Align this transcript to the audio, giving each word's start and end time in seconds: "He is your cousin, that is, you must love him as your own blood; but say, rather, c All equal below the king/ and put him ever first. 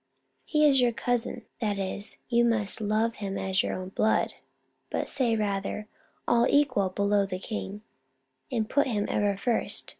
"He 0.45 0.65
is 0.65 0.81
your 0.81 0.91
cousin, 0.93 1.43
that 1.59 1.77
is, 1.77 2.17
you 2.27 2.43
must 2.43 2.81
love 2.81 3.13
him 3.17 3.37
as 3.37 3.61
your 3.61 3.75
own 3.75 3.89
blood; 3.89 4.33
but 4.89 5.07
say, 5.07 5.35
rather, 5.35 5.83
c 5.83 5.87
All 6.27 6.47
equal 6.49 6.89
below 6.89 7.27
the 7.27 7.37
king/ 7.37 7.83
and 8.51 8.67
put 8.67 8.87
him 8.87 9.05
ever 9.09 9.37
first. 9.37 9.89